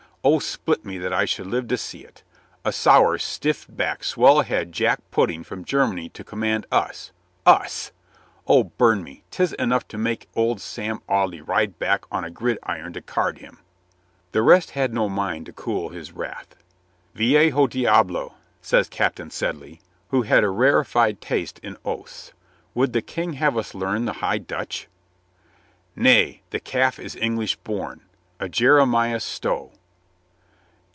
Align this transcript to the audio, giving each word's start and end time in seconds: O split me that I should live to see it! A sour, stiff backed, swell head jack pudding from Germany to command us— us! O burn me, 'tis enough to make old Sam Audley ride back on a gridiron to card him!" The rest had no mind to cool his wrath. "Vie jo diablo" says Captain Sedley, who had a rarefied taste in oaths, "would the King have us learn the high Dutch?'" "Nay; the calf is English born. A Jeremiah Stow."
O 0.23 0.37
split 0.37 0.85
me 0.85 0.99
that 0.99 1.11
I 1.11 1.25
should 1.25 1.47
live 1.47 1.67
to 1.69 1.77
see 1.79 2.03
it! 2.03 2.21
A 2.63 2.71
sour, 2.71 3.17
stiff 3.17 3.65
backed, 3.67 4.05
swell 4.05 4.41
head 4.41 4.71
jack 4.71 4.99
pudding 5.09 5.43
from 5.43 5.65
Germany 5.65 6.09
to 6.09 6.23
command 6.23 6.67
us— 6.71 7.11
us! 7.47 7.91
O 8.45 8.65
burn 8.65 9.03
me, 9.03 9.23
'tis 9.31 9.53
enough 9.53 9.87
to 9.87 9.97
make 9.97 10.29
old 10.35 10.61
Sam 10.61 11.01
Audley 11.09 11.41
ride 11.41 11.79
back 11.79 12.05
on 12.11 12.23
a 12.23 12.29
gridiron 12.29 12.93
to 12.93 13.01
card 13.01 13.39
him!" 13.39 13.61
The 14.33 14.43
rest 14.43 14.69
had 14.71 14.93
no 14.93 15.09
mind 15.09 15.47
to 15.47 15.53
cool 15.53 15.89
his 15.89 16.11
wrath. 16.11 16.55
"Vie 17.15 17.49
jo 17.49 17.65
diablo" 17.65 18.35
says 18.61 18.89
Captain 18.89 19.31
Sedley, 19.31 19.81
who 20.09 20.21
had 20.21 20.43
a 20.43 20.49
rarefied 20.51 21.19
taste 21.19 21.57
in 21.63 21.77
oaths, 21.83 22.31
"would 22.75 22.93
the 22.93 23.01
King 23.01 23.33
have 23.33 23.57
us 23.57 23.73
learn 23.73 24.05
the 24.05 24.13
high 24.21 24.37
Dutch?'" 24.37 24.87
"Nay; 25.95 26.43
the 26.51 26.59
calf 26.59 26.99
is 26.99 27.15
English 27.15 27.55
born. 27.63 28.01
A 28.39 28.47
Jeremiah 28.47 29.19
Stow." 29.19 29.71